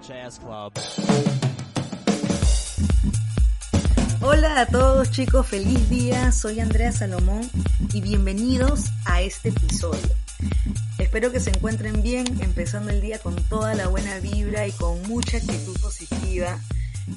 [0.00, 0.72] Club.
[4.22, 7.48] Hola a todos chicos, feliz día, soy Andrea Salomón
[7.92, 10.08] y bienvenidos a este episodio.
[10.98, 15.02] Espero que se encuentren bien, empezando el día con toda la buena vibra y con
[15.02, 16.58] mucha actitud positiva.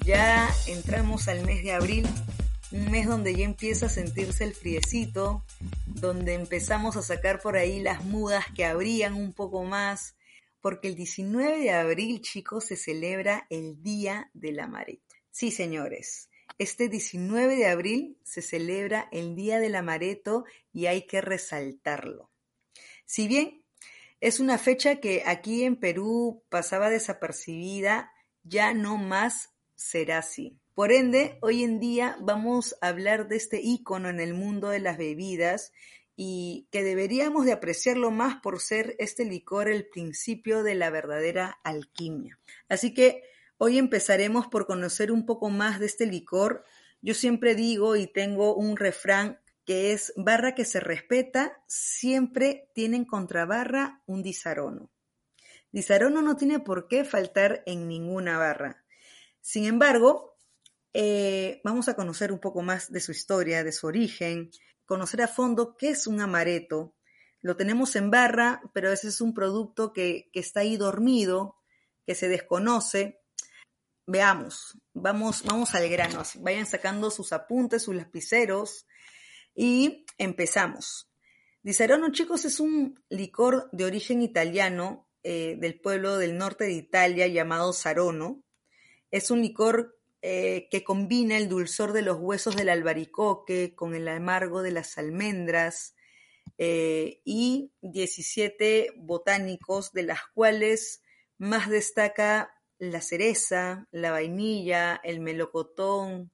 [0.03, 2.05] Ya entramos al mes de abril,
[2.71, 5.45] un mes donde ya empieza a sentirse el friecito,
[5.85, 10.15] donde empezamos a sacar por ahí las mudas que abrían un poco más,
[10.63, 14.71] porque el 19 de abril, chicos, se celebra el Día de la.
[15.29, 21.19] Sí, señores, este 19 de abril se celebra el Día del Amareto y hay que
[21.19, 22.31] resaltarlo.
[23.03, 23.65] Si bien
[24.21, 30.61] es una fecha que aquí en Perú pasaba desapercibida, ya no más será así.
[30.75, 34.79] Por ende, hoy en día vamos a hablar de este ícono en el mundo de
[34.79, 35.73] las bebidas
[36.15, 41.59] y que deberíamos de apreciarlo más por ser este licor el principio de la verdadera
[41.63, 42.39] alquimia.
[42.69, 43.23] Así que
[43.65, 46.65] Hoy empezaremos por conocer un poco más de este licor.
[47.01, 52.97] Yo siempre digo y tengo un refrán que es barra que se respeta, siempre tiene
[52.97, 54.91] en contrabarra un disarono.
[55.71, 58.83] Disarono no tiene por qué faltar en ninguna barra.
[59.39, 60.35] Sin embargo,
[60.91, 64.51] eh, vamos a conocer un poco más de su historia, de su origen,
[64.85, 66.95] conocer a fondo qué es un amareto.
[67.41, 71.57] Lo tenemos en barra, pero ese es un producto que, está ahí dormido,
[72.05, 73.19] que se desconoce
[74.05, 76.23] Veamos, vamos, vamos al grano.
[76.41, 78.85] Vayan sacando sus apuntes, sus lapiceros
[79.55, 81.09] y empezamos.
[81.61, 87.27] Disaronno, chicos, es un licor de origen italiano eh, del pueblo del norte de Italia
[87.27, 88.43] llamado Sarono.
[89.09, 94.07] Es un licor eh, que combina el dulzor de los huesos del albaricoque con el
[94.07, 95.95] amargo de las almendras
[96.57, 101.01] eh, y 17 botánicos, de las cuales
[101.37, 106.31] más destaca la cereza, la vainilla, el melocotón,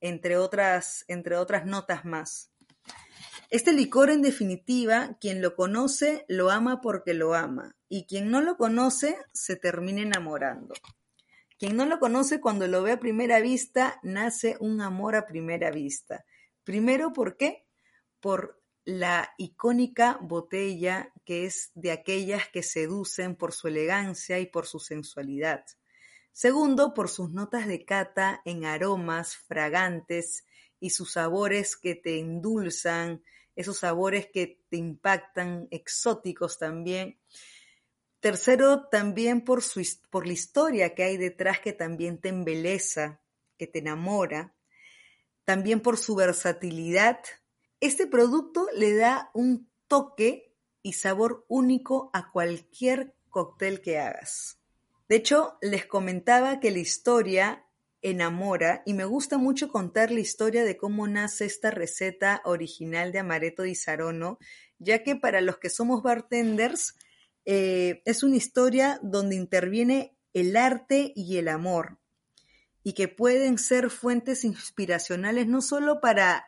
[0.00, 2.50] entre otras, entre otras notas más.
[3.50, 8.40] Este licor, en definitiva, quien lo conoce, lo ama porque lo ama, y quien no
[8.40, 10.74] lo conoce, se termina enamorando.
[11.58, 15.72] Quien no lo conoce, cuando lo ve a primera vista, nace un amor a primera
[15.72, 16.24] vista.
[16.62, 17.66] Primero, ¿por qué?
[18.20, 24.66] Por la icónica botella que es de aquellas que seducen por su elegancia y por
[24.66, 25.64] su sensualidad.
[26.32, 30.46] Segundo, por sus notas de cata en aromas fragantes
[30.78, 33.24] y sus sabores que te endulzan,
[33.56, 37.18] esos sabores que te impactan, exóticos también.
[38.20, 39.80] Tercero, también por, su,
[40.10, 43.20] por la historia que hay detrás que también te embeleza,
[43.56, 44.54] que te enamora.
[45.44, 47.20] También por su versatilidad.
[47.80, 54.58] Este producto le da un toque y sabor único a cualquier cóctel que hagas.
[55.08, 57.64] De hecho, les comentaba que la historia
[58.02, 63.20] enamora y me gusta mucho contar la historia de cómo nace esta receta original de
[63.20, 64.38] amaretto di Sarono,
[64.78, 66.96] ya que para los que somos bartenders
[67.50, 71.98] eh, es una historia donde interviene el arte y el amor
[72.82, 76.46] y que pueden ser fuentes inspiracionales no solo para,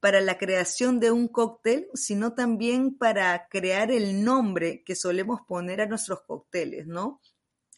[0.00, 5.82] para la creación de un cóctel, sino también para crear el nombre que solemos poner
[5.82, 7.20] a nuestros cócteles, ¿no?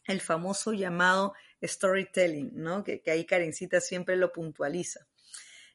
[0.06, 2.84] el famoso llamado storytelling, ¿no?
[2.84, 5.06] Que, ahí Karencita siempre lo puntualiza.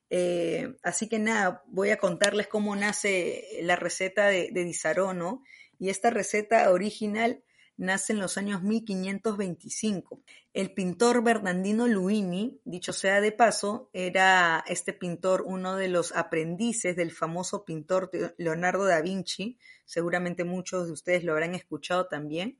[0.09, 5.44] Eh, así que nada, voy a contarles cómo nace la receta de, de Disarono.
[5.80, 7.44] Y esta receta original
[7.78, 10.22] nace en los años 1525.
[10.53, 16.96] El pintor Bernardino Luini, dicho sea de paso, era este pintor uno de los aprendices
[16.96, 19.58] del famoso pintor Leonardo da Vinci.
[19.86, 22.59] Seguramente muchos de ustedes lo habrán escuchado también.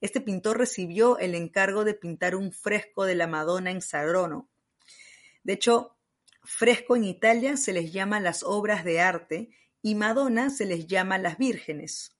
[0.00, 4.48] Este pintor recibió el encargo de pintar un fresco de la Madonna en Sarono.
[5.42, 5.96] De hecho,
[6.42, 11.18] fresco en Italia se les llama las obras de arte y Madonna se les llama
[11.18, 12.15] las vírgenes.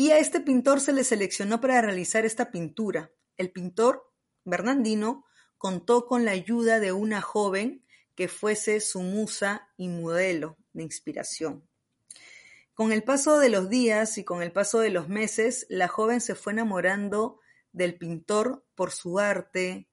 [0.00, 3.10] Y a este pintor se le seleccionó para realizar esta pintura.
[3.36, 4.08] El pintor,
[4.44, 5.24] Bernardino,
[5.56, 7.84] contó con la ayuda de una joven
[8.14, 11.68] que fuese su musa y modelo de inspiración.
[12.74, 16.20] Con el paso de los días y con el paso de los meses, la joven
[16.20, 17.40] se fue enamorando
[17.72, 19.88] del pintor por su arte,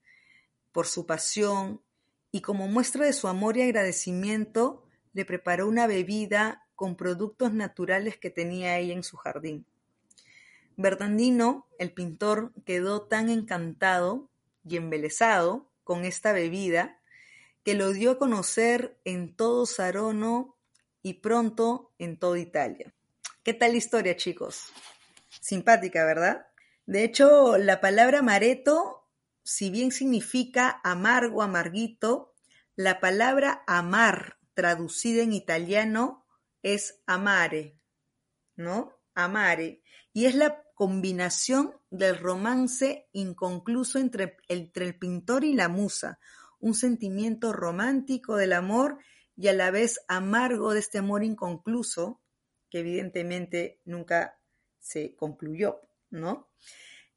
[0.72, 1.82] por su pasión,
[2.30, 8.20] y como muestra de su amor y agradecimiento, le preparó una bebida con productos naturales
[8.20, 9.66] que tenía ella en su jardín.
[10.78, 14.30] Bernardino, el pintor, quedó tan encantado
[14.64, 17.00] y embelesado con esta bebida
[17.64, 20.58] que lo dio a conocer en todo Sarono
[21.02, 22.94] y pronto en toda Italia.
[23.44, 24.72] ¿Qué tal la historia, chicos?
[25.42, 26.48] Simpática, ¿verdad?
[26.86, 29.06] De hecho, la palabra mareto
[29.46, 32.34] si bien significa amargo, amarguito,
[32.76, 36.26] la palabra amar traducida en italiano
[36.64, 37.80] es amare,
[38.56, 39.00] ¿no?
[39.14, 39.84] Amare.
[40.14, 46.20] Y es la combinación del romance inconcluso entre, el pintor y la musa,
[46.60, 49.00] un sentimiento romántico del amor
[49.36, 52.22] y a la vez amargo de este amor inconcluso,
[52.70, 54.40] que evidentemente nunca
[54.80, 56.50] se concluyó, ¿no?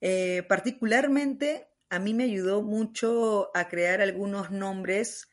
[0.01, 5.29] Eh, particularmente a mí me ayudó mucho a crear algunos nombres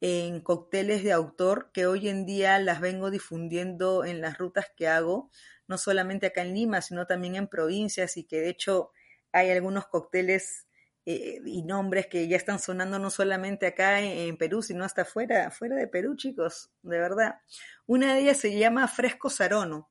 [0.00, 4.88] en cócteles de autor que hoy en día las vengo difundiendo en las rutas que
[4.88, 5.30] hago,
[5.68, 8.90] no solamente acá en Lima, sino también en provincias y que de hecho
[9.32, 10.66] hay algunos cócteles
[11.08, 15.50] eh, y nombres que ya están sonando no solamente acá en, Perú, sino hasta fuera,
[15.50, 17.36] fuera de Perú, chicos, de verdad.
[17.86, 19.90] Una de ellas se llama Fresco Sarono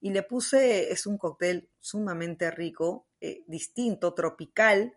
[0.00, 4.94] y le puse, es un cóctel sumamente rico, eh, distinto, tropical,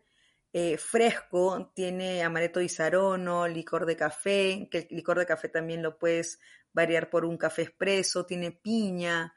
[0.57, 5.83] eh, fresco, tiene amaretto di sarono, licor de café, que el licor de café también
[5.83, 6.39] lo puedes
[6.71, 9.35] variar por un café expreso, tiene piña,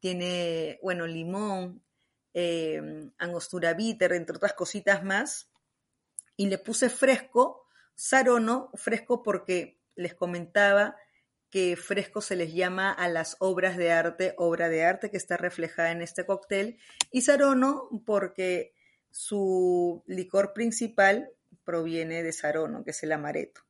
[0.00, 1.84] tiene, bueno, limón,
[2.34, 5.48] eh, angostura bitter, entre otras cositas más.
[6.36, 10.96] Y le puse fresco, sarono, fresco porque les comentaba
[11.50, 15.36] que fresco se les llama a las obras de arte, obra de arte que está
[15.36, 16.80] reflejada en este cóctel,
[17.12, 18.74] y sarono porque
[19.10, 21.30] su licor principal
[21.64, 23.62] proviene de sarono, que es el amaretto.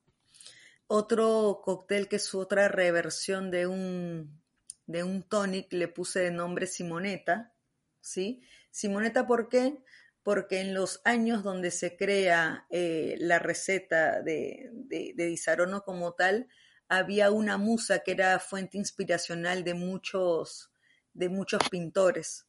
[0.86, 4.40] Otro cóctel que es otra reversión de un
[4.88, 7.52] de un tonic le puse de nombre Simoneta,
[8.00, 8.40] ¿sí?
[8.70, 9.84] Simoneta, ¿por qué?
[10.22, 15.40] Porque en los años donde se crea eh, la receta de, de,
[15.84, 16.48] como tal,
[16.88, 20.70] había una musa que era fuente inspiracional de muchos,
[21.12, 22.47] de muchos pintores.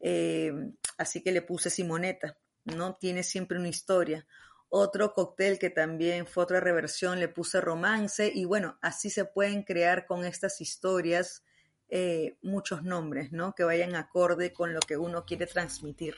[0.00, 0.52] Eh,
[0.96, 2.96] así que le puse Simoneta, ¿no?
[2.96, 4.26] Tiene siempre una historia.
[4.70, 9.62] Otro cóctel que también fue otra reversión, le puse romance y bueno, así se pueden
[9.62, 11.42] crear con estas historias
[11.88, 13.54] eh, muchos nombres, ¿no?
[13.54, 16.16] Que vayan acorde con lo que uno quiere transmitir.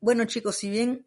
[0.00, 1.06] Bueno, chicos, si bien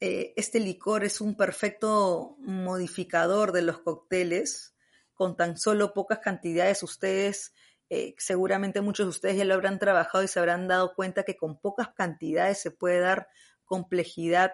[0.00, 4.74] eh, este licor es un perfecto modificador de los cócteles,
[5.14, 7.54] con tan solo pocas cantidades, ustedes,
[7.90, 11.36] eh, seguramente muchos de ustedes ya lo habrán trabajado y se habrán dado cuenta que
[11.36, 13.28] con pocas cantidades se puede dar
[13.64, 14.52] complejidad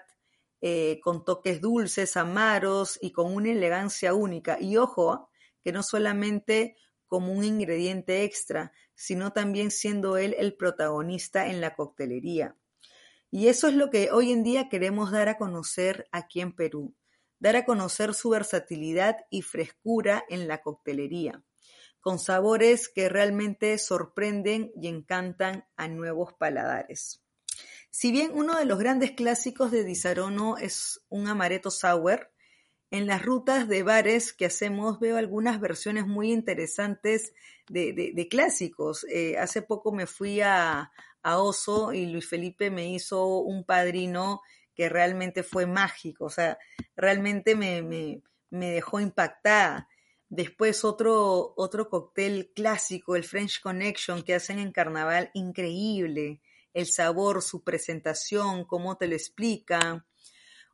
[1.01, 4.59] con toques dulces, amaros y con una elegancia única.
[4.61, 5.31] Y ojo,
[5.63, 11.75] que no solamente como un ingrediente extra, sino también siendo él el protagonista en la
[11.75, 12.57] coctelería.
[13.31, 16.95] Y eso es lo que hoy en día queremos dar a conocer aquí en Perú,
[17.39, 21.43] dar a conocer su versatilidad y frescura en la coctelería,
[22.07, 27.21] con sabores que realmente sorprenden y encantan a nuevos paladares.
[27.91, 32.31] Si bien uno de los grandes clásicos de Disarono es un amaretto sour,
[32.93, 37.33] en las rutas de bares que hacemos veo algunas versiones muy interesantes
[37.67, 39.05] de, clásicos.
[39.11, 40.93] Eh, hace poco me fui a,
[41.25, 44.43] Oso y Luis Felipe me hizo un padrino
[44.77, 46.57] que realmente fue mágico, o sea,
[46.95, 49.89] realmente me, me, dejó impactada.
[50.29, 56.41] Después otro, otro cóctel clásico, el French Connection, que hacen en carnaval, increíble.
[56.75, 60.05] El sabor, su presentación, cómo te lo explican.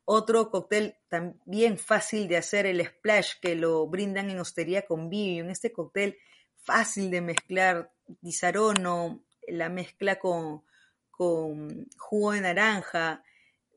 [0.05, 5.43] Otro cóctel también fácil de hacer, el splash, que lo brindan en Hostería Convivio.
[5.43, 6.17] En este cóctel
[6.55, 10.63] fácil de mezclar disarono, la mezcla con,
[11.11, 13.23] con jugo de naranja,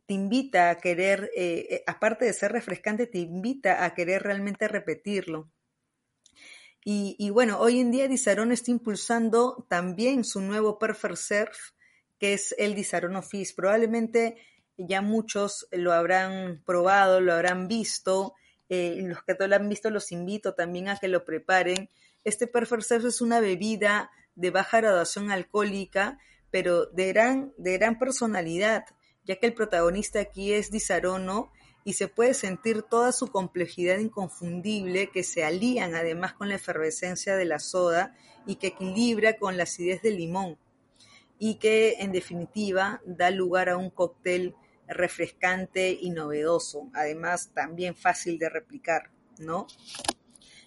[0.06, 4.68] te invita a querer, eh, eh, aparte de ser refrescante, te invita a querer realmente
[4.68, 5.50] repetirlo.
[6.88, 11.58] Y, bueno, hoy en día Disarono está impulsando también su nuevo Perfect Surf,
[12.16, 13.54] que es el Disarono Fizz.
[13.54, 14.36] Probablemente
[14.78, 18.34] ya muchos lo habrán probado, lo habrán visto.
[18.68, 21.90] Eh, los que no lo han visto los invito también a que lo preparen.
[22.22, 26.20] Este Perfect es una bebida de baja graduación alcohólica,
[26.52, 28.84] pero de gran, de gran personalidad,
[29.24, 31.50] ya que el protagonista aquí es Disarono
[31.86, 37.36] y se puede sentir toda su complejidad inconfundible que se alían además con la efervescencia
[37.36, 38.12] de la soda
[38.44, 40.58] y que equilibra con la acidez del limón
[41.38, 44.56] y que en definitiva da lugar a un cóctel
[44.88, 49.68] refrescante y novedoso, además también fácil de replicar, ¿no?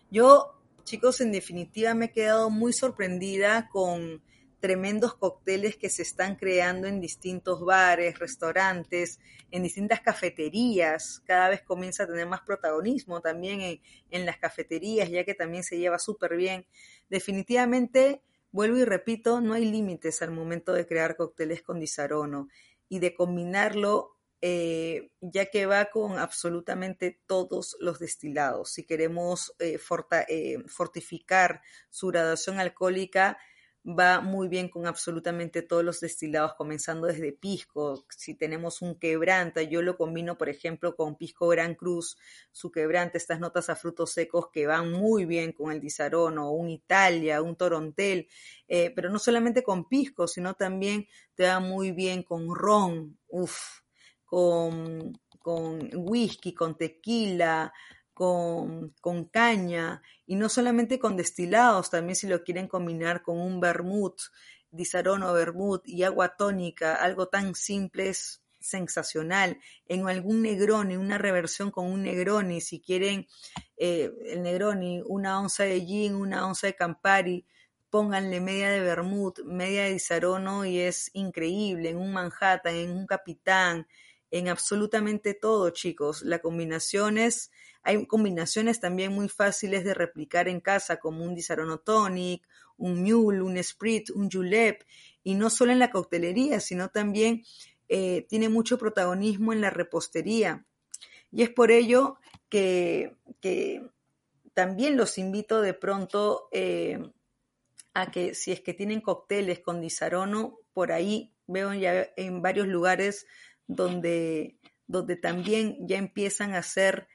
[0.09, 4.23] Yo, chicos, en definitiva me he quedado muy sorprendida con
[4.59, 9.19] tremendos cócteles que se están creando en distintos bares, restaurantes,
[9.51, 11.21] en distintas cafeterías.
[11.25, 13.79] Cada vez comienza a tener más protagonismo también
[14.11, 16.65] en, las cafeterías, ya que también se lleva súper bien.
[17.09, 22.49] Definitivamente, vuelvo y repito, no hay límites al momento de crear cócteles con disarono
[22.89, 28.71] y de combinarlo eh, ya que va con absolutamente todos los destilados.
[28.71, 29.77] Si queremos eh,
[30.29, 33.37] eh, fortificar su graduación alcohólica,
[33.85, 38.05] va muy bien con absolutamente todos los destilados, comenzando desde pisco.
[38.09, 42.17] Si tenemos un quebranta, yo lo combino, por ejemplo, con pisco Gran Cruz,
[42.51, 46.69] su quebranta, estas notas a frutos secos que van muy bien con el Disarono, un
[46.69, 48.27] Italia, un Torontel,
[48.67, 53.79] pero no solamente con pisco, sino también te va muy bien con ron, uff,
[54.25, 57.73] con, con whisky, con tequila,
[58.19, 64.19] con, caña y no solamente con destilados, también si lo quieren combinar con un vermouth,
[64.71, 69.57] disarono vermouth y agua tónica, algo tan simple es sensacional.
[69.85, 73.25] En algún Negroni, una reversión con un Negroni, si quieren
[73.77, 77.45] eh, el Negroni, una onza de gin, una onza de Campari,
[77.89, 81.91] pónganle media de vermouth, media de disarono y es increíble.
[81.91, 83.87] En un Manhattan, en un Capitán,
[84.31, 86.21] en absolutamente todo, chicos.
[86.21, 87.51] La combinaciones,
[87.83, 93.41] hay combinaciones también muy fáciles de replicar en casa, como un Disaronno Tonic, un Mule,
[93.41, 94.83] un Sprit, un Julep,
[95.23, 97.43] y no solo en la coctelería, sino también
[97.87, 100.65] eh, tiene mucho protagonismo en la repostería.
[101.31, 102.17] Y es por ello
[102.49, 103.15] que,
[104.53, 106.99] también los invito de pronto eh,
[107.93, 112.67] a que si es que tienen cócteles con Disaronno, por ahí veo ya en varios
[112.67, 113.25] lugares
[113.69, 114.57] donde,
[114.87, 117.07] donde también ya empiezan a hacer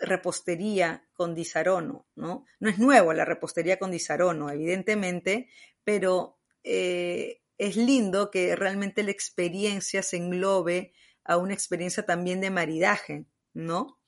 [0.00, 2.44] repostería con disarono, ¿no?
[2.60, 5.48] No es nuevo la repostería con disarono, evidentemente,
[5.82, 10.92] pero eh, es lindo que realmente la experiencia se englobe
[11.24, 13.98] a una experiencia también de maridaje, ¿no?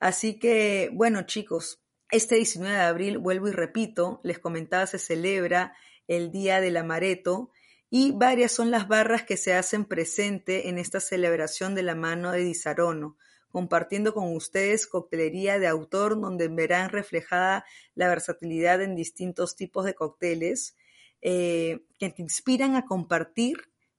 [0.00, 5.76] Así que, bueno, chicos, este 19 de abril, vuelvo y repito, les comentaba, se celebra
[6.08, 7.50] el Día del Amareto,
[7.90, 12.32] y varias son las barras que se hacen presente en esta celebración de la mano
[12.32, 13.16] de Disarono,
[13.50, 17.64] compartiendo con ustedes coctelería de autor donde verán reflejada
[17.94, 20.76] la versatilidad en distintos tipos de cócteles
[21.22, 23.56] eh, que te inspiran a compartir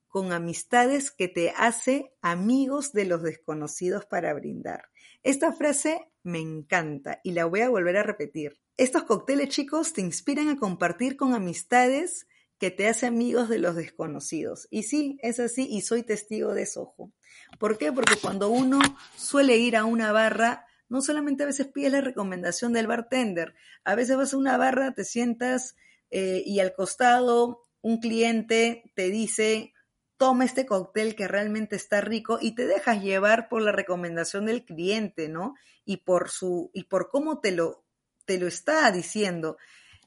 [0.08, 4.90] con amistades que te hace amigos de los desconocidos para brindar.
[5.24, 8.60] Esta frase me encanta y la voy a volver a repetir.
[8.78, 12.28] Estos cócteles chicos te inspiran a compartir con amistades
[12.60, 14.68] que te hace amigos de los desconocidos.
[14.72, 16.82] Y sí, es así y soy testigo de eso.
[16.84, 17.12] Ojo.
[17.60, 17.92] ¿Por qué?
[17.92, 18.80] Porque cuando uno
[19.16, 23.96] suele ir a una barra, no solamente a veces pides la recomendación del bartender, a
[23.96, 25.76] veces vas a una barra, te sientas
[26.10, 29.74] eh, y al costado un cliente te dice,
[30.18, 34.66] toma este cóctel que realmente está rico y te dejas llevar por la recomendación del
[34.66, 35.56] cliente, ¿no?
[35.86, 37.86] Y por su, y por cómo te lo,
[38.26, 39.58] te lo está diciendo.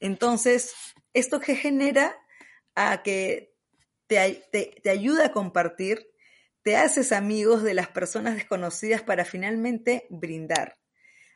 [0.00, 0.74] Entonces,
[1.14, 2.16] ¿esto que genera?
[2.74, 3.54] A que
[4.06, 6.08] te, te, ayuda a compartir,
[6.62, 10.78] te haces amigos de las personas desconocidas para finalmente brindar.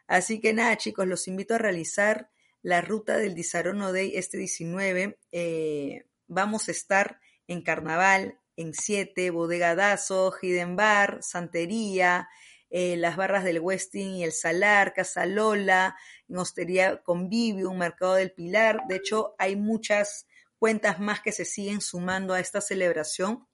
[0.07, 2.31] Así que nada, chicos, los invito a realizar
[2.63, 5.19] la ruta del Disarono Day este 19.
[5.33, 12.29] Eh, vamos a estar en Carnaval, en 7, Bodega Dazo, Hidden Bar, Santería,
[12.71, 15.97] eh, las barras del Westin y el Salar, Casa Lola,
[16.29, 18.83] en Hostería Convivio, un Mercado del Pilar.
[18.89, 20.27] De hecho, hay muchas
[20.65, 23.47] cuentas más que se siguen sumando a esta celebración.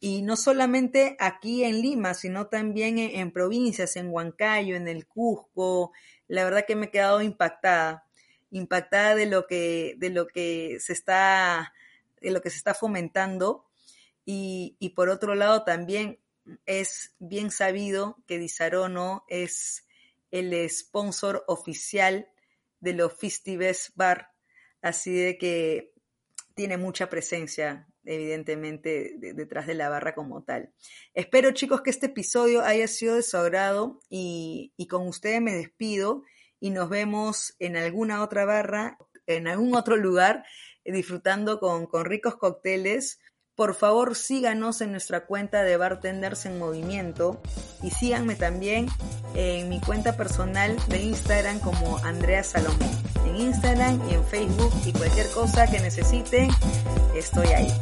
[0.00, 5.92] Y no solamente aquí en Lima, sino también en, provincias, en Huancayo, en el Cusco.
[6.26, 8.08] La verdad que me he quedado impactada,
[8.50, 11.72] impactada de lo que, de lo que se está,
[12.20, 13.64] de lo que se está fomentando.
[14.24, 16.18] Y, y por otro lado también
[16.66, 19.86] es bien sabido que Disarono es
[20.32, 22.26] el sponsor oficial
[22.80, 24.32] de los Festives Bar.
[24.82, 25.92] Así de que
[26.58, 30.72] tiene mucha presencia, evidentemente, detrás de la barra como tal.
[31.14, 36.24] Espero, chicos, que este episodio haya sido de su agrado y, con ustedes me despido
[36.58, 38.98] y nos vemos en alguna otra barra,
[39.28, 40.44] en algún otro lugar,
[40.84, 43.20] disfrutando con, con ricos cócteles.
[43.58, 47.42] Por favor, síganos en nuestra cuenta de Bartenders en Movimiento
[47.82, 48.86] y síganme también
[49.34, 52.88] en mi cuenta personal de Instagram como Andrea Salomón
[53.26, 56.50] en Instagram y en Facebook y cualquier cosa que necesiten,
[57.16, 57.72] estoy ahí.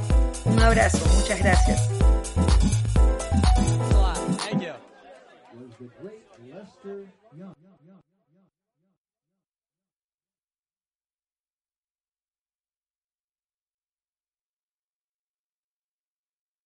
[0.46, 1.90] Un abrazo, muchas gracias.